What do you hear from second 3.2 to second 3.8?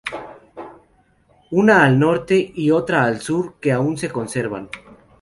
sur, que